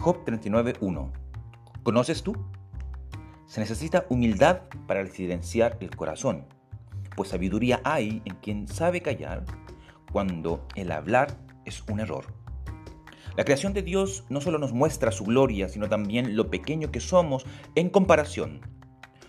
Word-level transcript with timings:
Job 0.00 0.24
39.1. 0.24 1.12
¿Conoces 1.82 2.22
tú? 2.22 2.34
Se 3.46 3.60
necesita 3.60 4.06
humildad 4.08 4.62
para 4.86 5.06
silenciar 5.06 5.76
el 5.80 5.94
corazón, 5.94 6.46
pues 7.16 7.28
sabiduría 7.28 7.82
hay 7.84 8.22
en 8.24 8.36
quien 8.36 8.66
sabe 8.66 9.02
callar 9.02 9.44
cuando 10.10 10.66
el 10.74 10.90
hablar 10.90 11.36
es 11.66 11.84
un 11.90 12.00
error. 12.00 12.32
La 13.36 13.44
creación 13.44 13.74
de 13.74 13.82
Dios 13.82 14.24
no 14.30 14.40
solo 14.40 14.58
nos 14.58 14.72
muestra 14.72 15.12
su 15.12 15.24
gloria, 15.24 15.68
sino 15.68 15.86
también 15.86 16.34
lo 16.34 16.48
pequeño 16.48 16.90
que 16.90 17.00
somos 17.00 17.44
en 17.74 17.90
comparación. 17.90 18.62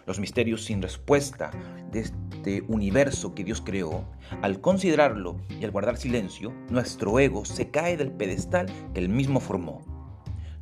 Los 0.06 0.22
misterios 0.22 0.64
sin 0.64 0.82
respuesta 0.82 1.52
de 1.92 2.00
este 2.00 2.64
universo 2.70 3.36
que 3.36 3.44
Dios 3.44 3.60
creó, 3.60 4.06
al 4.42 4.62
considerarlo 4.62 5.36
y 5.50 5.66
al 5.66 5.72
guardar 5.72 5.98
silencio, 5.98 6.54
nuestro 6.70 7.20
ego 7.20 7.44
se 7.44 7.72
cae 7.72 7.98
del 7.98 8.14
pedestal 8.14 8.68
que 8.94 9.02
él 9.02 9.10
mismo 9.10 9.42
formó. 9.42 9.91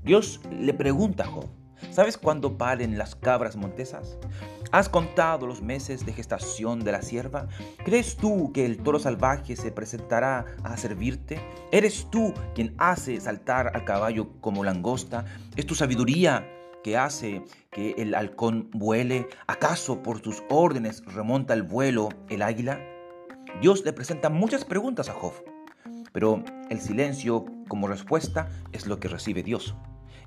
Dios 0.03 0.39
le 0.49 0.73
pregunta 0.73 1.25
a 1.25 1.27
Job, 1.27 1.45
¿sabes 1.91 2.17
cuándo 2.17 2.57
paren 2.57 2.97
las 2.97 3.15
cabras 3.15 3.57
montesas? 3.57 4.17
¿Has 4.71 4.87
contado 4.87 5.45
los 5.45 5.61
meses 5.61 6.05
de 6.05 6.13
gestación 6.13 6.79
de 6.79 6.91
la 6.91 7.01
sierva? 7.01 7.47
¿Crees 7.83 8.15
tú 8.15 8.51
que 8.53 8.65
el 8.65 8.77
toro 8.77 8.99
salvaje 8.99 9.55
se 9.55 9.71
presentará 9.71 10.45
a 10.63 10.77
servirte? 10.77 11.41
¿Eres 11.71 12.07
tú 12.09 12.33
quien 12.55 12.75
hace 12.77 13.19
saltar 13.19 13.71
al 13.75 13.83
caballo 13.83 14.39
como 14.41 14.63
langosta? 14.63 15.25
¿Es 15.55 15.65
tu 15.65 15.75
sabiduría 15.75 16.47
que 16.83 16.97
hace 16.97 17.43
que 17.71 17.95
el 17.97 18.15
halcón 18.15 18.69
vuele? 18.71 19.27
¿Acaso 19.47 20.01
por 20.01 20.21
tus 20.21 20.43
órdenes 20.49 21.03
remonta 21.05 21.53
el 21.53 21.63
vuelo 21.63 22.09
el 22.29 22.41
águila? 22.41 22.79
Dios 23.59 23.83
le 23.83 23.91
presenta 23.91 24.29
muchas 24.29 24.63
preguntas 24.63 25.09
a 25.09 25.13
Job, 25.13 25.33
pero 26.13 26.43
el 26.69 26.79
silencio 26.79 27.45
como 27.67 27.87
respuesta 27.87 28.49
es 28.71 28.87
lo 28.87 28.99
que 28.99 29.07
recibe 29.07 29.43
Dios. 29.43 29.75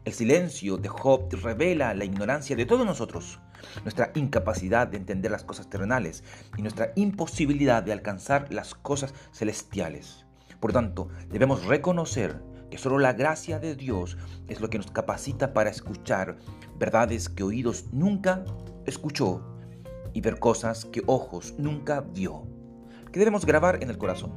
El 0.05 0.15
silencio 0.15 0.79
de 0.79 0.89
Job 0.89 1.29
revela 1.31 1.95
la 1.95 2.05
ignorancia 2.05 2.57
de 2.57 2.67
todos 2.67 2.85
nosotros, 2.85 3.39
nuestra 3.85 4.11
incapacidad 4.17 4.89
de 4.89 4.97
entender 4.97 5.31
las 5.31 5.45
cosas 5.45 5.71
terrenales 5.71 6.25
y 6.57 6.63
nuestra 6.63 6.93
imposibilidad 6.97 7.85
de 7.85 7.93
alcanzar 7.93 8.53
las 8.53 8.75
cosas 8.75 9.15
celestiales. 9.33 10.27
Por 10.59 10.73
tanto, 10.73 11.09
debemos 11.29 11.67
reconocer 11.67 12.43
que 12.69 12.79
solo 12.79 12.99
la 12.99 13.13
gracia 13.13 13.61
de 13.61 13.77
Dios 13.77 14.19
es 14.49 14.61
lo 14.61 14.71
que 14.71 14.79
nos 14.79 14.91
capacita 14.91 15.53
para 15.53 15.71
escuchar 15.71 16.37
verdades 16.81 17.29
que 17.29 17.45
oídos 17.45 17.85
nunca 17.93 18.45
escuchó 18.87 19.57
y 20.15 20.21
ver 20.21 20.41
cosas 20.41 20.85
que 20.87 21.05
ojos 21.07 21.55
nunca 21.59 22.01
vio. 22.01 22.43
Que 23.13 23.21
debemos 23.21 23.47
grabar 23.47 23.81
en 23.85 23.91
el 23.91 23.99
corazón. 23.99 24.33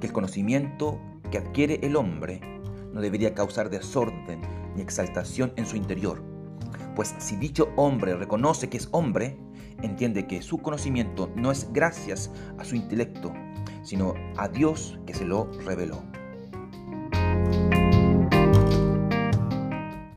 Que 0.00 0.08
el 0.08 0.12
conocimiento 0.12 1.00
que 1.30 1.38
adquiere 1.38 1.78
el 1.82 1.94
hombre 1.94 2.55
no 2.96 3.02
debería 3.02 3.34
causar 3.34 3.68
desorden 3.68 4.40
ni 4.74 4.80
exaltación 4.80 5.52
en 5.56 5.66
su 5.66 5.76
interior. 5.76 6.24
Pues 6.96 7.14
si 7.18 7.36
dicho 7.36 7.68
hombre 7.76 8.16
reconoce 8.16 8.70
que 8.70 8.78
es 8.78 8.88
hombre, 8.90 9.38
entiende 9.82 10.26
que 10.26 10.40
su 10.40 10.58
conocimiento 10.58 11.30
no 11.36 11.52
es 11.52 11.70
gracias 11.72 12.30
a 12.58 12.64
su 12.64 12.74
intelecto, 12.74 13.34
sino 13.82 14.14
a 14.38 14.48
Dios 14.48 14.98
que 15.06 15.12
se 15.12 15.26
lo 15.26 15.50
reveló. 15.66 16.15